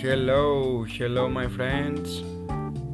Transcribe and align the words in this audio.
Hello, 0.00 0.82
hello, 0.88 1.28
my 1.28 1.46
friends, 1.46 2.22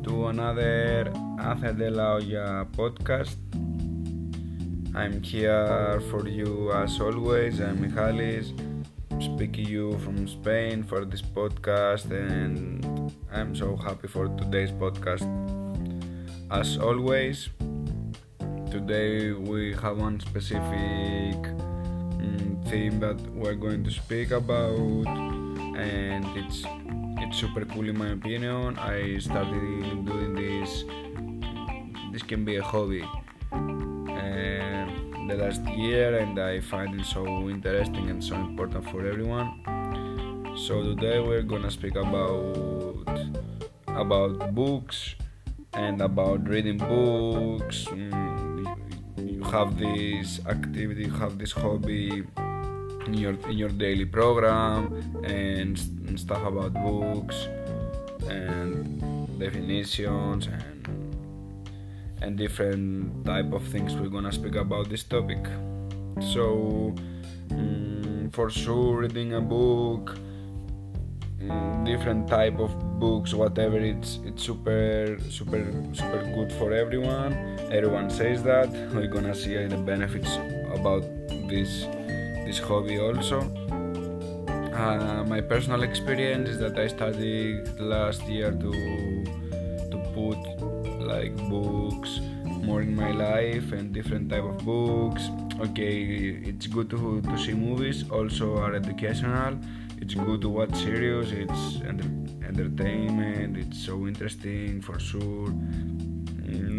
to 0.02 0.26
another 0.26 1.06
Ace 1.38 1.72
de 1.72 1.88
la 1.88 2.16
Olla 2.16 2.66
podcast. 2.76 3.38
I'm 4.92 5.22
here 5.22 6.00
for 6.10 6.26
you 6.26 6.72
as 6.72 7.00
always. 7.00 7.60
I'm 7.60 7.80
Michalis, 7.80 8.52
speaking 9.20 9.68
you 9.68 9.96
from 9.98 10.26
Spain 10.26 10.82
for 10.82 11.04
this 11.04 11.22
podcast, 11.22 12.10
and 12.10 12.84
I'm 13.32 13.54
so 13.54 13.76
happy 13.76 14.08
for 14.08 14.26
today's 14.26 14.72
podcast. 14.72 15.22
As 16.50 16.76
always, 16.76 17.50
today 18.68 19.30
we 19.30 19.74
have 19.74 19.98
one 19.98 20.18
specific 20.18 21.38
mm, 22.18 22.68
theme 22.68 22.98
that 22.98 23.20
we're 23.30 23.54
going 23.54 23.84
to 23.84 23.92
speak 23.92 24.32
about, 24.32 25.06
and 25.76 26.24
it's 26.36 26.64
it's 27.18 27.38
super 27.38 27.64
cool 27.64 27.88
in 27.88 27.98
my 27.98 28.08
opinion. 28.08 28.78
I 28.78 29.18
started 29.18 30.04
doing 30.04 30.34
this. 30.34 30.84
This 32.12 32.22
can 32.22 32.44
be 32.44 32.56
a 32.56 32.62
hobby. 32.62 33.04
Uh, 33.52 34.86
the 35.28 35.36
last 35.36 35.62
year, 35.76 36.18
and 36.18 36.38
I 36.38 36.60
find 36.60 36.98
it 36.98 37.04
so 37.04 37.26
interesting 37.50 38.10
and 38.10 38.22
so 38.22 38.36
important 38.36 38.88
for 38.90 39.06
everyone. 39.06 39.62
So 40.56 40.82
today 40.82 41.20
we're 41.20 41.42
gonna 41.42 41.70
speak 41.70 41.96
about 41.96 43.20
about 43.88 44.54
books 44.54 45.14
and 45.74 46.00
about 46.00 46.48
reading 46.48 46.78
books. 46.78 47.84
Mm, 47.86 48.64
you 49.18 49.42
have 49.44 49.78
this 49.78 50.40
activity, 50.46 51.04
you 51.04 51.12
have 51.12 51.38
this 51.38 51.52
hobby 51.52 52.24
in 53.06 53.14
your 53.14 53.34
in 53.48 53.56
your 53.56 53.68
daily 53.68 54.04
program 54.04 54.92
and, 55.24 55.78
and 56.08 56.18
stuff 56.18 56.42
about 56.44 56.72
books 56.74 57.48
and 58.28 59.38
definitions 59.38 60.46
and 60.46 60.88
and 62.22 62.36
different 62.36 63.24
type 63.24 63.52
of 63.52 63.62
things. 63.68 63.94
We're 63.94 64.08
gonna 64.08 64.32
speak 64.32 64.56
about 64.56 64.88
this 64.88 65.04
topic. 65.04 65.44
So 66.20 66.94
mm, 67.48 68.32
for 68.32 68.50
sure 68.50 68.96
reading 68.96 69.34
a 69.34 69.40
book 69.40 70.16
mm, 71.40 71.84
different 71.84 72.26
type 72.26 72.58
of 72.58 72.70
books 72.98 73.34
whatever 73.34 73.78
it's 73.78 74.18
it's 74.24 74.42
super 74.42 75.18
super 75.30 75.62
super 75.92 76.22
good 76.34 76.52
for 76.52 76.72
everyone. 76.72 77.32
Everyone 77.70 78.10
says 78.10 78.42
that. 78.42 78.70
We're 78.94 79.06
gonna 79.06 79.34
see 79.34 79.54
the 79.66 79.76
benefits 79.76 80.38
about 80.72 81.02
this 81.48 81.86
this 82.46 82.58
hobby 82.60 82.98
also. 82.98 83.40
Uh, 84.72 85.24
my 85.26 85.40
personal 85.40 85.82
experience 85.82 86.48
is 86.48 86.58
that 86.58 86.78
I 86.78 86.86
started 86.86 87.80
last 87.80 88.22
year 88.28 88.52
to 88.52 88.72
to 89.90 89.96
put 90.14 90.38
like 91.12 91.34
books 91.48 92.20
more 92.66 92.82
in 92.82 92.94
my 92.94 93.10
life 93.10 93.72
and 93.72 93.92
different 93.92 94.30
type 94.30 94.44
of 94.44 94.58
books. 94.64 95.28
Okay, 95.60 96.02
it's 96.50 96.66
good 96.66 96.90
to, 96.90 97.20
to 97.22 97.38
see 97.38 97.54
movies, 97.54 98.08
also 98.10 98.58
are 98.58 98.74
educational. 98.74 99.58
It's 100.00 100.14
good 100.14 100.42
to 100.42 100.48
watch 100.48 100.74
series. 100.74 101.32
It's 101.32 101.80
enter- 101.82 102.46
entertainment. 102.46 103.56
It's 103.56 103.78
so 103.84 104.06
interesting 104.06 104.82
for 104.82 104.98
sure. 105.00 105.48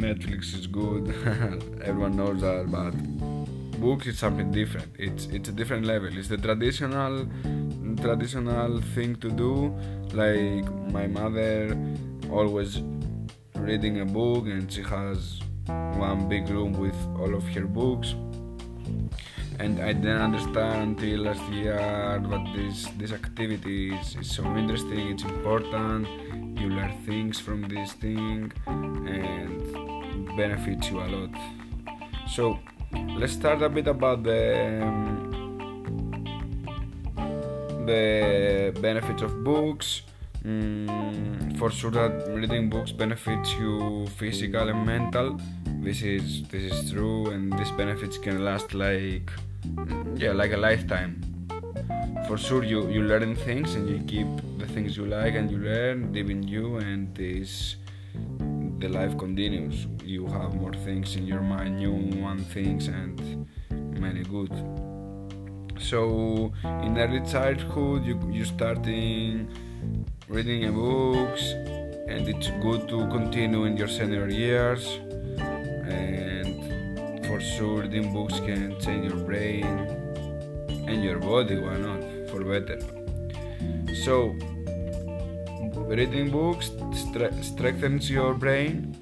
Netflix 0.05 0.53
is 0.57 0.67
good. 0.67 1.09
Everyone 1.83 2.15
knows 2.15 2.41
that, 2.41 2.69
but 2.69 2.93
books 3.79 4.07
is 4.07 4.17
something 4.19 4.51
different. 4.51 4.89
It's 4.97 5.25
it's 5.27 5.49
a 5.49 5.51
different 5.51 5.85
level. 5.85 6.09
It's 6.17 6.27
the 6.27 6.37
traditional 6.37 7.27
traditional 8.01 8.81
thing 8.95 9.15
to 9.17 9.29
do. 9.29 9.73
Like 10.13 10.65
my 10.91 11.07
mother 11.07 11.77
always 12.31 12.81
reading 13.55 14.01
a 14.01 14.05
book 14.05 14.45
and 14.45 14.71
she 14.71 14.81
has 14.83 15.39
one 15.97 16.27
big 16.29 16.49
room 16.49 16.73
with 16.73 16.95
all 17.19 17.33
of 17.35 17.43
her 17.49 17.65
books. 17.65 18.15
And 19.59 19.79
I 19.79 19.93
didn't 19.93 20.21
understand 20.21 20.75
until 20.89 21.21
last 21.21 21.41
year 21.51 21.77
that 21.77 22.43
this 22.55 22.87
this 22.97 23.11
activity 23.11 23.95
is, 23.95 24.15
is 24.15 24.29
so 24.29 24.43
interesting. 24.55 25.09
It's 25.13 25.23
important. 25.23 26.07
You 26.59 26.69
learn 26.69 26.93
things 27.05 27.39
from 27.39 27.67
this 27.67 27.93
thing 27.93 28.51
and 28.67 30.37
benefits 30.37 30.89
you 30.89 30.99
a 30.99 31.07
lot. 31.07 31.33
So 32.29 32.59
let's 32.91 33.33
start 33.33 33.61
a 33.61 33.69
bit 33.69 33.87
about 33.87 34.23
the 34.23 34.43
the 37.85 38.73
benefits 38.81 39.21
of 39.21 39.43
books. 39.43 40.01
Mm, 40.45 41.57
for 41.57 41.71
sure 41.71 41.91
that 41.91 42.27
reading 42.29 42.69
books 42.69 42.91
benefits 42.91 43.53
you 43.55 44.07
physical 44.17 44.69
and 44.69 44.85
mental. 44.85 45.39
This 45.81 46.01
is 46.01 46.43
this 46.47 46.71
is 46.71 46.91
true, 46.91 47.31
and 47.31 47.51
these 47.57 47.71
benefits 47.71 48.17
can 48.17 48.43
last 48.45 48.73
like 48.73 49.31
yeah 50.15 50.31
like 50.31 50.53
a 50.53 50.57
lifetime. 50.57 51.21
For 52.27 52.37
sure, 52.37 52.63
you 52.63 52.89
you 52.89 53.03
learn 53.03 53.35
things 53.35 53.75
and 53.75 53.89
you 53.89 53.99
keep 54.07 54.27
the 54.57 54.67
things 54.67 54.97
you 54.97 55.05
like 55.05 55.35
and 55.35 55.49
you 55.51 55.57
learn 55.57 56.11
deep 56.11 56.29
in 56.29 56.43
you, 56.43 56.77
and 56.77 57.13
this 57.15 57.75
the 58.79 58.87
life 58.87 59.17
continues. 59.17 59.87
You 60.03 60.27
have 60.27 60.53
more 60.55 60.73
things 60.73 61.15
in 61.15 61.25
your 61.25 61.41
mind, 61.41 61.77
new 61.77 62.21
one 62.21 62.39
things, 62.39 62.87
and 62.87 63.47
many 63.99 64.23
good. 64.23 64.51
So 65.79 66.51
in 66.63 66.97
early 66.97 67.21
childhood, 67.21 68.05
you 68.05 68.19
you 68.31 68.45
starting 68.45 69.47
reading 70.27 70.73
books, 70.73 71.53
and 72.07 72.27
it's 72.27 72.49
good 72.61 72.87
to 72.89 73.07
continue 73.07 73.65
in 73.65 73.77
your 73.77 73.87
senior 73.87 74.27
years. 74.29 74.99
And 75.87 77.25
for 77.25 77.39
sure, 77.39 77.81
reading 77.81 78.13
books 78.13 78.39
can 78.39 78.79
change 78.79 79.11
your 79.11 79.19
brain 79.23 79.65
and 80.87 81.03
your 81.03 81.19
body. 81.19 81.57
Why 81.57 81.77
not? 81.77 82.03
For 82.29 82.43
better. 82.43 82.79
So 84.03 84.35
reading 85.87 86.29
books 86.29 86.69
stre- 86.91 87.43
strengthens 87.43 88.09
your 88.09 88.33
brain. 88.33 88.95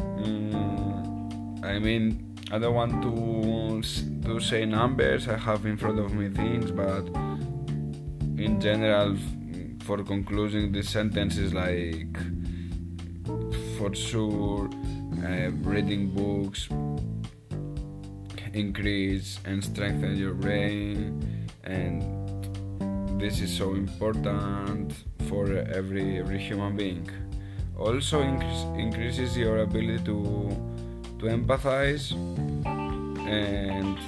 Mm, 0.00 1.64
I 1.64 1.78
mean, 1.78 2.36
I 2.50 2.58
don't 2.58 2.74
want 2.74 3.02
to 3.02 3.82
to 4.28 4.40
say 4.40 4.64
numbers. 4.64 5.28
I 5.28 5.36
have 5.36 5.66
in 5.66 5.76
front 5.76 5.98
of 5.98 6.14
me 6.14 6.28
things, 6.28 6.70
but 6.70 7.06
in 8.36 8.60
general, 8.60 9.16
for 9.80 10.02
concluding 10.02 10.72
this 10.72 10.88
sentence 10.90 11.36
is 11.36 11.52
like, 11.52 12.16
for 13.76 13.94
sure, 13.94 14.68
uh, 15.24 15.50
reading 15.62 16.10
books 16.10 16.68
increase 18.54 19.38
and 19.44 19.62
strengthen 19.62 20.16
your 20.16 20.34
brain 20.34 21.46
and 21.64 22.02
this 23.20 23.40
is 23.40 23.56
so 23.56 23.74
important 23.74 24.94
for 25.28 25.44
every 25.78 26.18
every 26.18 26.38
human 26.38 26.76
being. 26.76 27.08
Also 27.78 28.22
increase, 28.22 28.62
increases 28.76 29.36
your 29.36 29.58
ability 29.58 30.02
to 30.04 30.18
to 31.18 31.24
empathize 31.26 32.12
and 33.28 33.98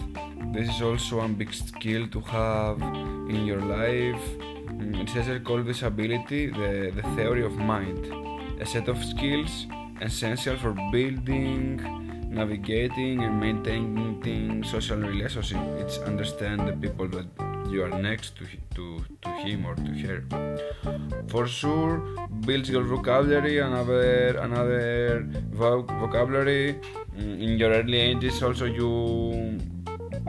this 0.55 0.69
is 0.69 0.83
also 0.83 1.21
a 1.21 1.29
big 1.29 1.53
skill 1.53 2.09
to 2.09 2.21
have 2.21 2.81
in 2.83 3.47
your 3.47 3.61
life. 3.61 4.25
Mm, 4.67 5.09
Cesar 5.09 5.39
called 5.41 5.67
this 5.67 5.83
ability 5.83 6.47
the, 6.47 6.91
the 6.97 7.03
theory 7.15 7.45
of 7.45 7.53
mind. 7.53 8.13
A 8.61 8.67
set 8.67 8.89
of 8.89 8.99
skills 9.05 9.67
essential 10.01 10.57
for 10.57 10.73
building 10.91 11.81
navigating 12.31 13.23
and 13.25 13.39
maintaining 13.39 14.65
social 14.65 14.99
relationships. 14.99 15.63
It's 15.79 15.99
understand 15.99 16.67
the 16.69 16.73
people 16.73 17.09
that 17.09 17.27
you 17.71 17.85
are 17.85 17.91
next 18.03 18.37
to, 18.37 18.45
to, 18.75 19.05
to 19.23 19.31
him 19.31 19.67
or 19.67 19.75
to 19.77 19.91
her. 20.05 20.25
For 21.29 21.47
sure, 21.47 21.99
builds 22.47 22.69
your 22.69 22.83
vocabulary, 22.83 23.59
another 23.59 24.39
another 24.39 25.27
vocabulary. 25.53 26.81
Mm, 27.17 27.43
in 27.43 27.59
your 27.59 27.71
early 27.71 28.01
ages, 28.01 28.43
also 28.43 28.65
you 28.65 29.59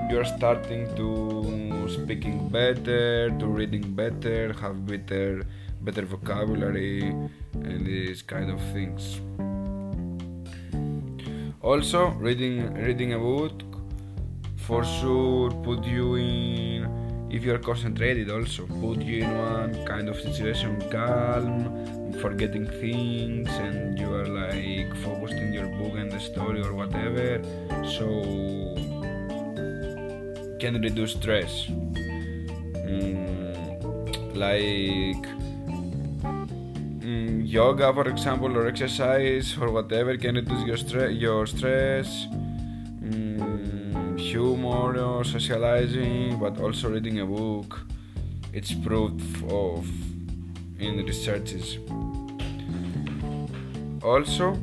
you're 0.10 0.26
starting 0.26 0.94
to 0.96 1.88
speaking 1.90 2.48
better, 2.50 3.30
to 3.30 3.46
reading 3.46 3.94
better, 3.94 4.54
have 4.54 4.86
better 4.86 5.44
better 5.82 6.06
vocabulary, 6.06 7.10
and 7.54 7.86
these 7.86 8.22
kind 8.22 8.52
of 8.52 8.62
things. 8.72 9.20
Also, 11.62 12.10
reading 12.28 12.74
reading 12.74 13.14
a 13.14 13.20
book 13.20 13.64
for 14.56 14.84
sure 14.84 15.52
put 15.64 15.84
you 15.84 16.16
in 16.16 17.11
if 17.32 17.44
you 17.44 17.54
are 17.54 17.60
concentrated 17.60 18.30
also. 18.30 18.68
Put 18.68 19.02
you 19.02 19.24
in 19.24 19.38
one 19.38 19.86
kind 19.86 20.10
of 20.10 20.20
situation 20.20 20.82
calm 20.90 22.14
forgetting 22.20 22.68
things 22.68 23.50
and 23.50 23.98
you 23.98 24.14
are 24.14 24.28
like 24.28 24.96
focused 24.98 25.34
in 25.34 25.54
your 25.54 25.68
book 25.80 25.96
and 25.96 26.12
the 26.12 26.20
story 26.20 26.62
or 26.62 26.74
whatever. 26.74 27.42
So 27.98 28.06
can 30.60 30.82
reduce 30.82 31.14
stress. 31.14 31.68
Mm, 32.86 34.36
like 34.36 35.26
yoga, 37.52 37.94
for 37.94 38.08
example, 38.08 38.58
or 38.58 38.68
exercise 38.68 39.58
or 39.60 39.72
whatever 39.72 40.16
can 40.18 40.36
reduce 40.36 40.64
your, 40.64 40.78
stre- 40.78 41.20
your 41.20 41.46
stress. 41.46 42.28
Or 44.72 45.26
socializing, 45.26 46.40
but 46.40 46.58
also 46.62 46.90
reading 46.90 47.20
a 47.20 47.26
book. 47.26 47.82
It's 48.54 48.74
proof 48.74 49.12
of 49.52 49.86
in 50.80 51.06
researches. 51.06 51.78
Also, 54.02 54.58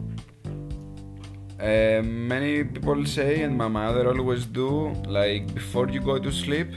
uh, 1.60 2.00
many 2.02 2.64
people 2.64 3.04
say, 3.04 3.42
and 3.42 3.56
my 3.56 3.68
mother 3.68 4.08
always 4.08 4.46
do, 4.46 4.94
like 5.06 5.54
before 5.54 5.90
you 5.90 6.00
go 6.00 6.18
to 6.18 6.32
sleep, 6.32 6.68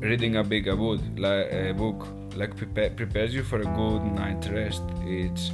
reading 0.00 0.36
a 0.36 0.42
big 0.42 0.66
a 0.66 0.74
book, 0.74 1.00
like 1.16 1.52
a 1.52 1.72
book, 1.72 2.08
like 2.34 2.56
prepare, 2.56 2.90
prepares 2.90 3.32
you 3.32 3.44
for 3.44 3.60
a 3.60 3.70
good 3.80 4.02
night 4.12 4.44
rest. 4.50 4.82
It's 5.02 5.52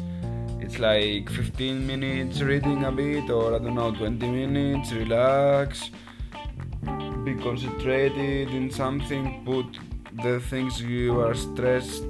it's 0.60 0.78
like 0.78 1.28
15 1.28 1.86
minutes 1.86 2.40
reading 2.40 2.84
a 2.84 2.90
bit, 2.90 3.28
or 3.28 3.54
I 3.54 3.58
don't 3.58 3.74
know, 3.74 3.92
20 3.92 4.30
minutes, 4.30 4.92
relax, 4.92 5.90
be 7.24 7.34
concentrated 7.34 8.50
in 8.50 8.70
something, 8.70 9.44
put 9.44 9.78
the 10.24 10.40
things 10.40 10.80
you 10.80 11.20
are 11.20 11.34
stressed 11.34 12.04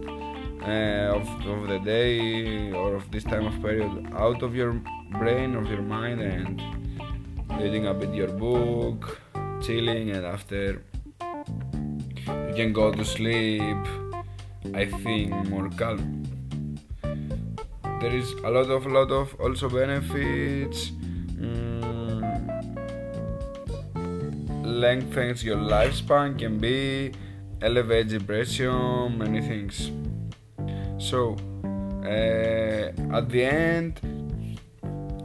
uh, 0.63 1.19
of, 1.19 1.29
of 1.47 1.69
the 1.69 1.79
day 1.85 2.73
or 2.73 2.95
of 2.95 3.11
this 3.11 3.25
time 3.25 3.47
of 3.47 3.61
period 3.63 4.09
out 4.15 4.43
of 4.43 4.55
your 4.55 4.73
brain 5.11 5.55
of 5.55 5.69
your 5.69 5.83
mind 5.83 6.21
and 6.21 6.63
reading 7.61 7.87
a 7.87 7.95
bit 7.95 8.15
your 8.15 8.29
book 8.29 9.21
chilling 9.61 10.11
and 10.11 10.25
after 10.25 10.83
you 12.49 12.55
can 12.55 12.73
go 12.73 12.91
to 12.91 13.05
sleep 13.05 13.83
i 14.75 14.87
think 14.87 15.31
more 15.49 15.69
calm. 15.71 16.23
There 18.01 18.17
is 18.17 18.33
a 18.45 18.51
lot 18.51 18.69
of 18.69 18.87
lot 18.87 19.13
of 19.13 19.35
also 19.39 19.69
benefits 19.69 20.91
lengthens 24.83 25.45
your 25.45 25.61
lifespan 25.73 26.39
can 26.39 26.59
be 26.59 27.13
elevate 27.61 28.09
depression 28.09 29.17
many 29.19 29.41
things. 29.41 29.93
So 30.99 31.37
uh, 32.05 33.17
at 33.19 33.29
the 33.29 33.45
end 33.45 34.01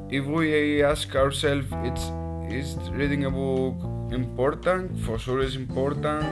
if 0.10 0.26
we 0.26 0.84
ask 0.84 1.16
ourselves 1.16 1.68
it's 1.90 2.06
is 2.50 2.78
reading 2.92 3.26
a 3.26 3.32
book 3.32 3.76
important? 4.12 5.00
For 5.06 5.18
sure 5.20 5.42
it's 5.42 5.56
important 5.56 6.26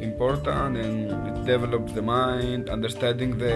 important 0.00 0.76
and 0.84 1.10
it 1.28 1.44
develops 1.44 1.92
the 1.92 2.02
mind. 2.02 2.68
Understanding 2.68 3.38
the 3.38 3.54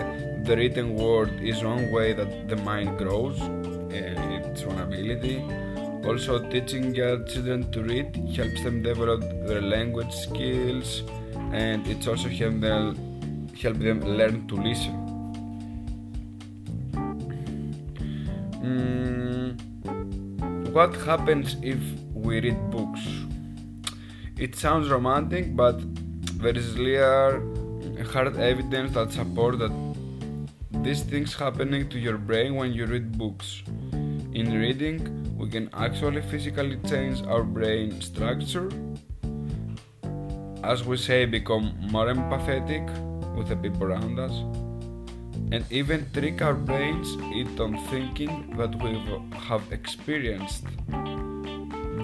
the 0.49 0.56
written 0.56 0.97
word 0.97 1.31
is 1.53 1.62
one 1.62 1.91
way 1.91 2.09
that 2.15 2.49
the 2.49 2.56
mind 2.71 2.99
grows 2.99 3.39
and 4.01 4.19
it's 4.39 4.62
one 4.65 4.81
ability 4.89 5.39
also 6.05 6.39
teaching 6.51 6.95
your 6.95 7.23
children 7.25 7.71
to 7.73 7.83
read 7.83 8.15
helps 8.37 8.62
them 8.62 8.83
develop 8.83 9.21
their 9.47 9.62
language 9.62 10.12
skills 10.12 11.03
and 11.53 11.87
it 11.87 12.06
also 12.06 12.29
help 12.29 12.61
them 12.61 13.49
help 13.62 13.79
them 13.79 14.01
learn 14.01 14.47
to 14.49 14.56
listen 14.56 15.05
Mm, 18.65 19.59
what 20.73 20.97
happens 20.97 21.56
if 21.61 21.79
we 22.15 22.41
read 22.41 22.71
books? 22.71 23.01
It 24.39 24.56
sounds 24.56 24.89
romantic, 24.89 25.55
but 25.55 25.79
there 26.41 26.56
is 26.56 26.73
clear, 26.73 27.43
hard 28.11 28.39
evidence 28.39 28.95
that 28.95 29.12
support 29.12 29.59
that 29.59 29.73
these 30.83 31.03
things 31.03 31.35
happening 31.35 31.91
to 31.91 31.99
your 31.99 32.17
brain 32.17 32.55
when 32.55 32.73
you 32.73 32.87
read 32.87 33.19
books. 33.19 33.62
In 34.33 34.59
reading, 34.59 35.24
we 35.44 35.50
can 35.50 35.69
actually 35.75 36.23
physically 36.23 36.79
change 36.88 37.20
our 37.26 37.43
brain 37.43 38.00
structure. 38.00 38.70
As 40.62 40.85
we 40.85 40.96
say, 40.96 41.26
become 41.26 41.75
more 41.91 42.06
empathetic 42.06 42.85
with 43.37 43.49
the 43.49 43.56
people 43.56 43.85
around 43.85 44.19
us 44.19 44.32
and 45.52 45.70
even 45.70 46.06
trick 46.14 46.41
our 46.41 46.55
brains 46.55 47.12
into 47.41 47.76
thinking 47.91 48.56
that 48.56 48.75
we 48.82 48.93
have 49.49 49.62
experienced 49.70 50.64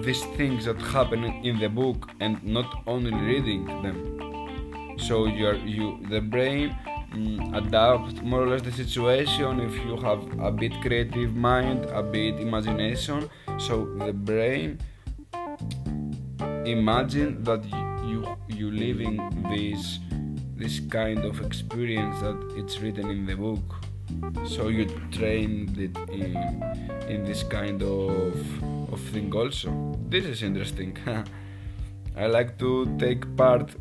these 0.05 0.23
things 0.37 0.65
that 0.65 0.79
happen 0.93 1.23
in 1.23 1.57
the 1.57 1.67
book 1.67 2.11
and 2.19 2.43
not 2.43 2.83
only 2.85 3.13
reading 3.13 3.65
them 3.81 4.97
so 4.99 5.25
your 5.25 5.55
you 5.55 5.99
the 6.09 6.21
brain 6.21 6.75
Mm, 7.11 7.53
adapt 7.55 8.23
more 8.23 8.43
or 8.43 8.47
less 8.47 8.61
the 8.61 8.71
situation 8.71 9.59
if 9.59 9.75
you 9.75 9.97
have 9.97 10.21
a 10.39 10.49
bit 10.49 10.71
creative 10.81 11.35
mind 11.35 11.85
a 11.85 12.01
bit 12.01 12.39
imagination. 12.39 13.29
So 13.57 13.85
the 13.99 14.13
brain 14.13 14.79
imagine 16.65 17.43
that 17.43 17.63
you 18.05 18.25
you 18.47 18.71
living 18.71 19.17
this 19.49 19.99
this 20.55 20.79
kind 20.79 21.25
of 21.25 21.41
experience 21.41 22.19
that 22.21 22.37
it's 22.55 22.79
written 22.79 23.09
in 23.09 23.25
the 23.25 23.35
book. 23.35 23.83
So 24.45 24.67
you 24.67 24.85
trained 25.11 25.77
it 25.77 25.97
in, 26.09 26.35
in 27.09 27.23
this 27.23 27.43
kind 27.43 27.81
of, 27.81 28.35
of 28.93 28.99
thing 29.11 29.33
also. 29.33 29.97
This 30.09 30.25
is 30.25 30.43
interesting. 30.43 30.95
I 32.15 32.27
like 32.27 32.59
to 32.59 32.95
take 32.99 33.25
part 33.35 33.71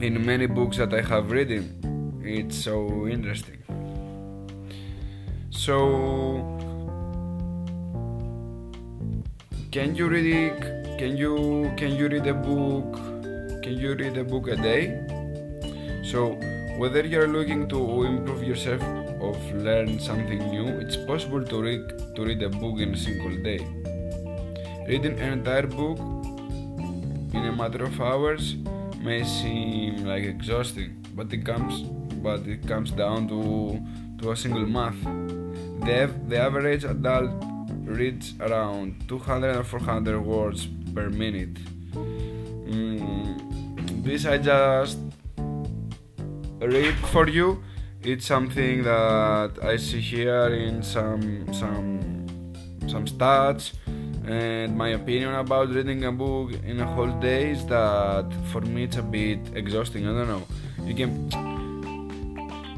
in 0.00 0.24
many 0.24 0.46
books 0.46 0.76
that 0.76 0.92
i 0.94 1.00
have 1.00 1.30
written 1.30 2.22
it's 2.24 2.56
so 2.56 3.06
interesting 3.06 3.58
so 5.50 5.78
can 9.70 9.94
you 9.94 10.08
read 10.08 10.26
it? 10.26 10.98
can 10.98 11.16
you 11.16 11.72
can 11.76 11.94
you 11.94 12.08
read 12.08 12.26
a 12.26 12.34
book 12.34 12.94
can 13.62 13.76
you 13.78 13.94
read 13.94 14.16
a 14.16 14.24
book 14.24 14.48
a 14.48 14.56
day 14.56 15.14
so, 16.04 16.32
whether 16.76 17.00
you're 17.00 17.26
looking 17.26 17.66
to 17.70 18.04
improve 18.04 18.44
yourself 18.44 18.82
or 19.20 19.32
learn 19.54 19.98
something 19.98 20.38
new, 20.50 20.66
it's 20.78 20.96
possible 20.96 21.42
to 21.42 21.62
read 21.62 22.14
to 22.14 22.24
read 22.24 22.42
a 22.42 22.50
book 22.50 22.78
in 22.78 22.92
a 22.92 22.96
single 22.96 23.34
day. 23.46 23.58
Reading 24.86 25.18
an 25.18 25.32
entire 25.38 25.66
book 25.66 25.98
in 27.32 27.46
a 27.46 27.52
matter 27.52 27.84
of 27.86 27.98
hours 28.00 28.54
may 29.04 29.22
seem 29.22 30.06
like 30.06 30.24
exhausting, 30.24 31.04
but 31.14 31.32
it 31.32 31.44
comes 31.44 31.82
but 32.24 32.46
it 32.46 32.66
comes 32.66 32.90
down 32.90 33.28
to 33.28 33.78
to 34.18 34.32
a 34.32 34.36
single 34.36 34.66
math. 34.66 35.00
The, 35.84 36.10
the 36.28 36.38
average 36.38 36.84
adult 36.84 37.30
reads 37.84 38.32
around 38.40 39.06
200 39.06 39.56
or 39.56 39.64
400 39.64 40.20
words 40.20 40.66
per 40.94 41.10
minute. 41.10 41.54
Mm, 41.92 44.02
this 44.02 44.24
I 44.24 44.38
just 44.38 44.98
read 46.60 46.94
for 47.12 47.28
you. 47.28 47.62
It's 48.02 48.26
something 48.26 48.84
that 48.84 49.58
I 49.62 49.76
see 49.76 50.00
here 50.00 50.48
in 50.48 50.82
some 50.82 51.52
some 51.52 52.00
some 52.88 53.04
stats 53.04 53.74
and 54.26 54.76
my 54.76 54.88
opinion 54.88 55.34
about 55.34 55.68
reading 55.68 56.04
a 56.04 56.12
book 56.12 56.52
in 56.64 56.80
a 56.80 56.86
whole 56.86 57.12
day 57.20 57.50
is 57.50 57.66
that 57.66 58.26
for 58.50 58.60
me 58.62 58.84
it's 58.84 58.96
a 58.96 59.02
bit 59.02 59.38
exhausting. 59.54 60.06
I 60.06 60.12
don't 60.12 60.28
know. 60.28 60.42
You 60.84 60.94
can 60.94 61.10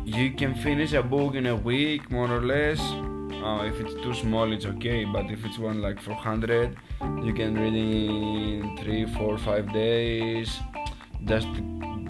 you 0.05 0.33
can 0.33 0.55
finish 0.55 0.93
a 0.93 1.03
book 1.03 1.35
in 1.35 1.47
a 1.47 1.57
week 1.57 2.11
more 2.11 2.31
or 2.31 2.41
less. 2.41 2.81
Uh, 2.81 3.63
if 3.65 3.81
it's 3.81 3.95
too 4.03 4.15
small, 4.15 4.53
it's 4.53 4.67
okay. 4.67 5.05
But 5.05 5.31
if 5.31 5.45
it's 5.45 5.59
one 5.59 5.81
like 5.81 6.01
400, 6.01 6.77
you 7.23 7.33
can 7.33 7.55
read 7.55 7.75
in 7.75 8.77
three, 8.79 9.07
four, 9.15 9.39
five 9.39 9.73
days. 9.73 10.59
Just 11.25 11.49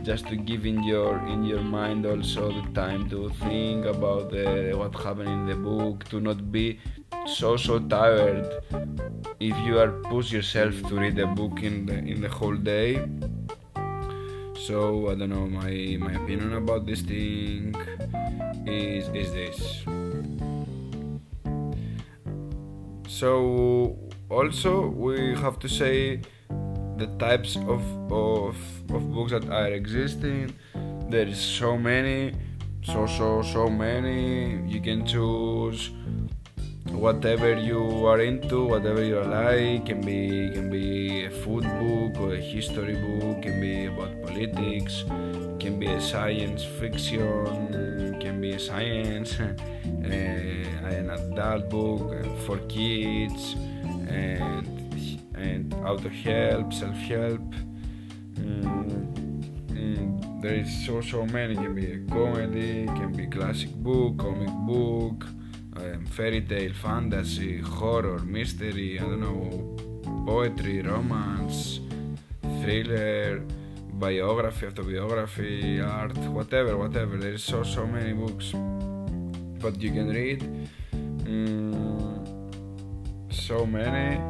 just 0.02 0.28
to 0.28 0.36
give 0.36 0.64
in 0.66 0.84
your 0.84 1.18
in 1.26 1.42
your 1.44 1.62
mind 1.62 2.06
also 2.06 2.52
the 2.52 2.72
time 2.72 3.10
to 3.10 3.28
think 3.42 3.84
about 3.84 4.30
the, 4.30 4.72
what 4.76 4.94
happened 4.94 5.28
in 5.28 5.46
the 5.46 5.56
book 5.56 6.04
to 6.04 6.20
not 6.20 6.52
be 6.52 6.78
so 7.26 7.56
so 7.56 7.78
tired. 7.78 8.62
If 9.40 9.56
you 9.66 9.78
are 9.78 9.90
push 10.08 10.32
yourself 10.32 10.74
to 10.88 10.94
read 10.96 11.18
a 11.18 11.26
book 11.26 11.62
in 11.62 11.86
the 11.86 11.98
in 11.98 12.20
the 12.20 12.28
whole 12.28 12.56
day. 12.56 13.02
So 14.66 15.10
i 15.10 15.14
don't 15.14 15.30
know 15.30 15.46
my 15.46 15.96
my 16.00 16.12
opinion 16.14 16.54
about 16.54 16.86
this 16.86 17.02
thing 17.02 17.74
is 18.66 19.08
is 19.10 19.32
this. 19.32 19.84
So 23.08 23.98
also 24.30 24.88
we 24.88 25.34
have 25.36 25.58
to 25.60 25.68
say 25.68 26.22
the 26.96 27.06
types 27.18 27.56
of, 27.56 27.82
of, 28.10 28.56
of 28.90 29.12
books 29.12 29.32
that 29.32 29.48
are 29.50 29.68
existing. 29.68 30.54
There 31.08 31.26
is 31.26 31.38
so 31.38 31.76
many 31.76 32.34
so 32.86 33.06
so 33.06 33.42
so 33.42 33.68
many. 33.68 34.62
You 34.66 34.80
can 34.80 35.04
choose 35.04 35.90
whatever 36.92 37.54
you 37.54 38.06
are 38.06 38.20
into 38.20 38.64
whatever 38.64 39.02
you 39.02 39.20
like 39.20 39.86
can 39.86 40.00
be 40.00 40.50
can 40.50 40.70
be 40.70 41.24
a 41.24 41.30
food 41.30 41.64
book 41.80 42.20
or 42.20 42.34
a 42.34 42.40
history 42.40 42.96
book 42.96 43.42
can 43.42 43.60
be 43.60 43.86
about 43.86 44.22
politics 44.22 45.04
can 45.58 45.78
be 45.78 45.86
a 45.86 46.00
science 46.00 46.64
fiction 46.64 48.16
can 48.20 48.40
be 48.40 48.52
a 48.52 48.58
science 48.58 49.38
uh, 49.40 49.54
an 50.86 51.10
adult 51.10 51.68
book 51.68 52.14
eh, 52.14 52.28
for 52.44 52.58
kids, 52.68 53.56
eh, 54.08 54.38
and 54.38 55.20
and 55.34 55.74
auto 55.84 56.08
help, 56.08 56.72
self 56.72 56.96
help. 56.96 57.54
There 60.42 60.54
is 60.54 60.86
so 60.86 61.00
so 61.00 61.26
many. 61.26 61.54
It 61.54 61.56
can 61.56 61.74
be 61.74 61.92
a 61.92 61.98
comedy, 62.08 62.86
can 62.86 63.12
be 63.12 63.26
classic 63.26 63.72
book, 63.74 64.18
comic 64.18 64.54
book, 64.66 65.26
um, 65.78 66.06
fairy 66.06 66.40
tale, 66.42 66.72
fantasy, 66.72 67.58
horror, 67.58 68.18
mystery. 68.20 68.98
I 68.98 69.02
don't 69.02 69.20
know, 69.20 69.76
poetry, 70.26 70.82
romance, 70.82 71.80
thriller, 72.60 73.42
biography, 73.94 74.66
autobiography, 74.66 75.80
art, 75.80 76.16
whatever, 76.28 76.76
whatever. 76.76 77.16
There 77.16 77.32
is 77.32 77.44
so 77.44 77.62
so 77.62 77.86
many 77.86 78.12
books 78.12 78.52
that 79.62 79.80
you 79.80 79.90
can 79.90 80.08
read. 80.08 80.40
Mm, 81.24 81.72
so 83.30 83.66
many 83.66 84.20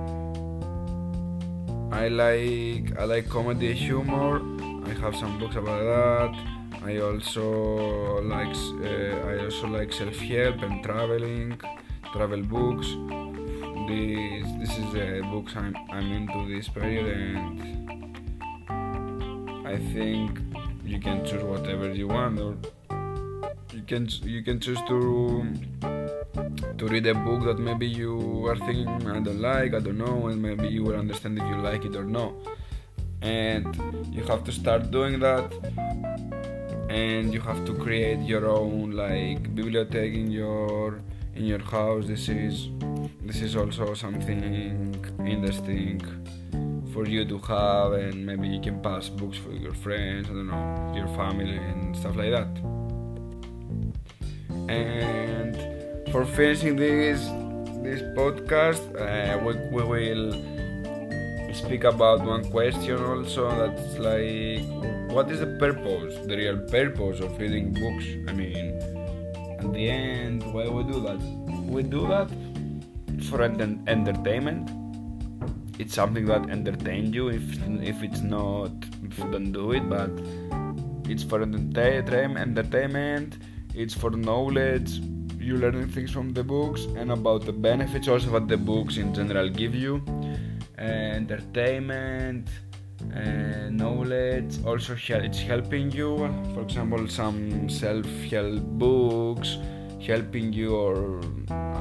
I 1.93 2.09
like 2.09 2.99
I 2.99 3.05
like 3.05 3.29
comedy 3.29 3.73
humor. 3.73 4.43
I 4.87 4.93
have 5.00 5.17
some 5.17 5.38
books 5.38 5.57
about 5.57 5.83
that. 5.83 6.56
I 6.87 6.99
also 6.99 8.21
like 8.23 8.55
uh, 8.55 9.31
I 9.31 9.45
also 9.45 9.66
like 9.66 9.93
self 9.93 10.16
help 10.19 10.62
and 10.62 10.85
traveling, 10.85 11.61
travel 12.12 12.43
books. 12.43 12.87
This 13.88 14.47
this 14.61 14.78
is 14.78 14.93
the 14.93 15.23
books 15.33 15.57
I'm 15.57 15.75
I'm 15.90 16.12
into 16.12 16.47
this 16.49 16.69
period, 16.69 17.07
and 17.07 18.16
I 19.66 19.76
think 19.93 20.38
you 20.85 21.00
can 21.00 21.25
choose 21.25 21.43
whatever 21.43 21.93
you 21.93 22.07
want, 22.07 22.38
or 22.38 22.55
you 23.73 23.83
can 23.83 24.09
you 24.23 24.43
can 24.45 24.61
choose 24.61 24.81
to 24.87 25.45
to 26.78 26.87
read 26.87 27.07
a 27.09 27.14
book 27.14 27.45
that 27.47 27.59
maybe 27.59 27.87
you 27.87 28.47
are 28.47 28.57
thinking 28.57 28.88
I 28.88 29.19
don't 29.21 29.40
like, 29.40 29.75
I 29.75 29.81
don't 29.81 29.99
know, 29.99 30.28
and 30.28 30.40
maybe 30.40 30.69
you 30.69 30.85
will 30.85 30.97
understand 30.97 31.38
if 31.38 31.45
you 31.49 31.57
like 31.57 31.85
it 31.85 31.97
or 31.97 32.05
not. 32.05 32.33
And 33.23 33.75
you 34.14 34.23
have 34.25 34.45
to 34.45 34.52
start 34.52 34.90
doing 34.93 35.19
that, 35.21 35.50
and 36.88 37.33
you 37.33 37.40
have 37.40 37.64
to 37.64 37.75
create 37.75 38.21
your 38.21 38.47
own 38.47 38.93
like 38.93 39.55
bibliothèque 39.55 40.14
in 40.14 40.31
your 40.31 41.00
in 41.35 41.45
your 41.45 41.59
house. 41.59 42.07
This 42.07 42.28
is 42.28 42.69
this 43.23 43.43
is 43.43 43.57
also 43.57 43.95
something 43.95 44.95
interesting 45.26 46.00
for 46.93 47.07
you 47.07 47.25
to 47.26 47.38
have, 47.38 47.93
and 47.93 48.25
maybe 48.25 48.49
you 48.49 48.61
can 48.61 48.81
pass 48.81 49.09
books 49.09 49.37
for 49.37 49.52
your 49.52 49.75
friends, 49.75 50.28
I 50.31 50.33
don't 50.33 50.47
know, 50.47 50.93
your 50.95 51.09
family 51.09 51.57
and 51.57 51.95
stuff 51.97 52.16
like 52.16 52.31
that. 52.31 52.49
And 54.69 55.55
for 56.11 56.25
finishing 56.25 56.76
this 56.76 57.21
this 57.83 58.02
podcast, 58.16 58.83
uh, 58.97 59.38
we, 59.45 59.52
we 59.71 59.83
will 59.85 60.33
speak 61.55 61.85
about 61.85 62.25
one 62.25 62.45
question 62.50 63.02
also 63.02 63.49
that's 63.49 63.99
like 63.99 65.06
what 65.17 65.31
is 65.31 65.41
the 65.41 65.47
purpose? 65.47 66.15
The 66.27 66.37
real 66.37 66.59
purpose 66.59 67.21
of 67.21 67.39
reading 67.41 67.73
books 67.73 68.05
i 68.31 68.33
mean 68.39 68.65
at 69.61 69.73
the 69.73 69.89
end 69.89 70.43
why 70.53 70.69
we 70.69 70.83
do 70.93 71.01
that? 71.07 71.21
We 71.75 71.83
do 71.83 72.07
that 72.09 72.29
for 73.31 73.41
ent- 73.43 73.89
entertainment. 73.89 74.69
It's 75.79 75.95
something 75.95 76.27
that 76.27 76.51
entertains 76.51 77.15
you 77.15 77.29
if 77.29 77.47
if 77.93 78.03
it's 78.03 78.21
not 78.21 78.73
if 79.09 79.19
you 79.19 79.31
don't 79.33 79.53
do 79.53 79.73
it 79.79 79.89
but 79.89 80.13
it's 81.11 81.25
for 81.31 81.41
entertainment 81.41 83.39
it's 83.75 83.95
for 83.95 84.11
knowledge. 84.11 85.01
You're 85.41 85.63
learning 85.65 85.89
things 85.97 86.11
from 86.11 86.35
the 86.35 86.45
books 86.45 86.85
and 87.01 87.11
about 87.11 87.47
the 87.47 87.55
benefits 87.71 88.07
also 88.07 88.31
that 88.33 88.49
the 88.49 88.59
books 88.59 88.99
in 88.99 89.15
general 89.15 89.49
give 89.49 89.75
you. 89.75 90.03
Entertainment 90.77 92.51
uh, 93.15 93.71
knowledge 93.71 94.65
also 94.65 94.97
it's 94.97 95.41
helping 95.41 95.91
you 95.91 96.17
for 96.55 96.63
example 96.63 97.07
some 97.09 97.69
self-help 97.69 98.63
books 98.79 99.59
helping 100.07 100.53
you 100.53 100.75
or 100.75 101.21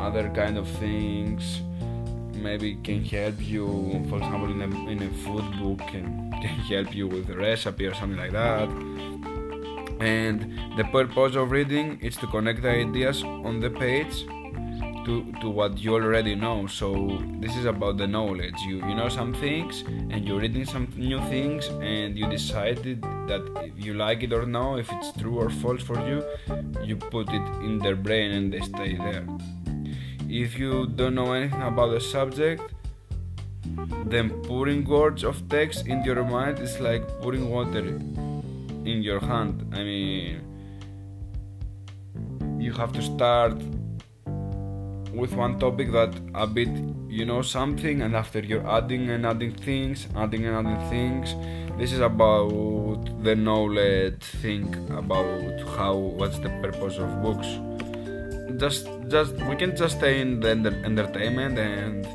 other 0.07 0.29
kind 0.29 0.57
of 0.57 0.67
things 0.79 1.61
maybe 2.35 2.75
can 2.83 3.03
help 3.03 3.39
you 3.39 3.65
for 4.09 4.17
example 4.17 4.51
in 4.51 4.61
a, 4.61 4.89
in 4.89 5.01
a 5.03 5.11
food 5.23 5.45
book 5.59 5.79
can, 5.87 6.31
can 6.41 6.57
help 6.73 6.93
you 6.93 7.07
with 7.07 7.29
a 7.29 7.37
recipe 7.37 7.85
or 7.85 7.93
something 7.93 8.19
like 8.19 8.31
that. 8.31 8.69
And 9.99 10.37
the 10.77 10.83
purpose 10.91 11.35
of 11.35 11.51
reading 11.51 11.99
is 12.01 12.17
to 12.17 12.27
connect 12.27 12.61
the 12.61 12.69
ideas 12.69 13.23
on 13.23 13.61
the 13.61 13.69
page 13.69 14.25
to, 15.05 15.31
to 15.41 15.49
what 15.49 15.77
you 15.77 15.93
already 15.93 16.35
know. 16.35 16.67
So 16.67 17.21
this 17.39 17.55
is 17.55 17.65
about 17.65 17.97
the 17.97 18.07
knowledge. 18.07 18.59
You 18.67 18.77
you 18.87 18.95
know 18.95 19.09
some 19.09 19.33
things 19.33 19.83
and 19.87 20.27
you're 20.27 20.39
reading 20.39 20.65
some 20.65 20.87
new 20.95 21.21
things 21.29 21.67
and 21.81 22.17
you 22.17 22.27
decided 22.29 23.01
that 23.27 23.71
you 23.75 23.93
like 23.93 24.23
it 24.23 24.33
or 24.33 24.45
not 24.45 24.79
if 24.79 24.91
it's 24.91 25.11
true 25.19 25.37
or 25.39 25.49
false 25.49 25.81
for 25.81 25.97
you 26.07 26.23
you 26.83 26.95
put 26.95 27.29
it 27.29 27.45
in 27.67 27.79
their 27.79 27.95
brain 27.95 28.31
and 28.31 28.53
they 28.53 28.61
stay 28.61 28.95
there. 28.95 29.25
If 30.27 30.57
you 30.57 30.87
don't 30.87 31.15
know 31.15 31.33
anything 31.33 31.61
about 31.61 31.91
the 31.91 32.01
subject 32.01 32.61
then 34.05 34.29
putting 34.43 34.85
words 34.85 35.23
of 35.23 35.47
text 35.49 35.87
into 35.87 36.13
your 36.13 36.23
mind 36.23 36.59
is 36.59 36.79
like 36.79 37.03
putting 37.21 37.49
water 37.49 37.85
in 38.85 39.01
your 39.01 39.19
hand. 39.19 39.73
I 39.73 39.83
mean, 39.83 40.41
you 42.59 42.71
have 42.73 42.91
to 42.93 43.01
start 43.01 43.59
with 45.15 45.33
one 45.33 45.59
topic 45.59 45.91
that 45.91 46.13
a 46.33 46.45
bit 46.45 46.69
you 47.07 47.25
know 47.25 47.41
something, 47.41 48.01
and 48.01 48.15
after 48.15 48.39
you're 48.39 48.67
adding 48.67 49.09
and 49.09 49.25
adding 49.25 49.53
things, 49.53 50.07
adding 50.15 50.45
and 50.45 50.55
adding 50.67 50.89
things. 50.89 51.35
This 51.77 51.91
is 51.91 51.99
about 51.99 53.23
the 53.23 53.35
knowledge 53.35 54.23
thing 54.41 54.73
about 54.91 55.59
how 55.77 55.95
what's 55.95 56.39
the 56.39 56.49
purpose 56.61 56.97
of 56.97 57.21
books. 57.21 57.47
Just, 58.57 58.87
just 59.09 59.33
we 59.49 59.55
can 59.55 59.75
just 59.75 59.97
stay 59.97 60.21
in 60.21 60.39
the 60.39 60.51
entertainment 60.85 61.59
and 61.59 62.05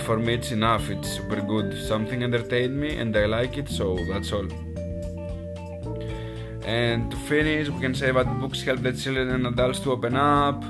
for 0.00 0.18
me 0.18 0.34
it's 0.34 0.52
enough 0.52 0.88
it's 0.90 1.08
super 1.16 1.40
good 1.40 1.76
something 1.86 2.22
entertained 2.22 2.78
me 2.78 2.96
and 2.96 3.16
i 3.16 3.24
like 3.26 3.56
it 3.56 3.68
so 3.68 3.98
that's 4.08 4.32
all 4.32 4.46
and 6.64 7.10
to 7.10 7.16
finish, 7.16 7.68
we 7.68 7.78
can 7.80 7.94
say 7.94 8.10
that 8.10 8.40
books 8.40 8.62
help 8.62 8.80
the 8.80 8.92
children 8.92 9.28
and 9.30 9.46
adults 9.46 9.80
to 9.80 9.92
open 9.92 10.16
up, 10.16 10.64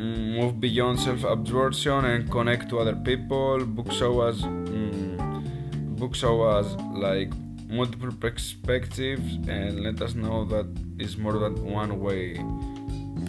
move 0.00 0.60
beyond 0.60 0.98
self-absorption, 1.00 2.04
and 2.04 2.30
connect 2.30 2.68
to 2.70 2.78
other 2.78 2.96
people. 2.96 3.64
Books 3.64 3.96
show 3.96 4.20
us, 4.20 4.40
mm, 4.42 5.96
books 5.98 6.18
show 6.18 6.42
us 6.42 6.66
like 6.92 7.30
multiple 7.68 8.10
perspectives 8.12 9.36
and 9.48 9.80
let 9.80 10.00
us 10.02 10.14
know 10.14 10.44
that 10.44 10.66
it's 10.98 11.16
more 11.16 11.38
than 11.38 11.64
one 11.64 12.00
way 12.00 12.36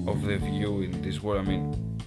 of 0.08 0.24
the 0.24 0.38
view 0.38 0.82
in 0.82 1.02
this 1.02 1.22
world. 1.22 1.46
I 1.46 1.50
mean, 1.50 1.98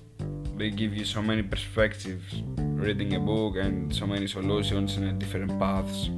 they 0.56 0.71
give 0.71 0.94
you 0.94 1.04
so 1.04 1.23
many 1.23 1.42
perspectives 1.42 2.42
reading 2.56 3.14
a 3.14 3.21
book 3.21 3.56
and 3.56 3.94
so 3.94 4.06
many 4.06 4.26
solutions 4.26 4.97
and 4.97 5.18
different 5.18 5.59
paths 5.59 6.11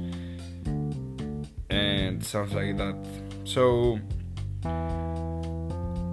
and 1.69 2.23
stuff 2.23 2.53
like 2.53 2.77
that. 2.77 2.95
So 3.43 3.99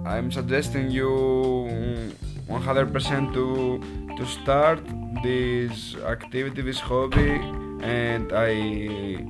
I'm 0.05 0.31
suggesting 0.31 0.91
you 0.91 2.11
100% 2.47 3.33
to 3.33 4.15
to 4.17 4.25
start 4.25 4.79
this 5.23 5.95
activity, 5.95 6.61
this 6.61 6.79
hobby, 6.79 7.41
and 7.81 8.31
I 8.33 9.25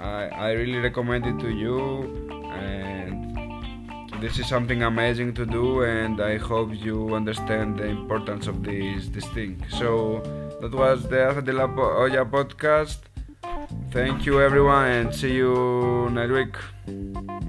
I, 0.00 0.28
I 0.28 0.52
really 0.52 0.78
recommend 0.78 1.26
it 1.26 1.38
to 1.40 1.50
you. 1.50 1.78
And 2.52 4.20
this 4.20 4.38
is 4.38 4.48
something 4.48 4.82
amazing 4.82 5.34
to 5.34 5.44
do, 5.44 5.82
and 5.82 6.20
I 6.20 6.38
hope 6.38 6.70
you 6.72 7.14
understand 7.14 7.78
the 7.78 7.86
importance 7.86 8.46
of 8.46 8.62
this 8.62 9.08
this 9.08 9.26
thing. 9.36 9.62
So 9.68 10.20
that 10.60 10.72
was 10.72 11.08
the 11.08 11.26
Arte 11.26 11.42
de 11.42 11.52
la 11.52 11.64
Olla 11.64 12.24
podcast. 12.24 12.98
Thank 13.90 14.26
you, 14.26 14.40
everyone, 14.40 14.86
and 14.86 15.14
see 15.14 15.34
you 15.34 16.10
next 16.12 16.32
week. 16.32 17.45